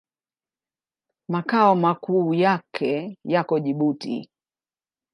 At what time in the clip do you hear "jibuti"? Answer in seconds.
3.59-4.29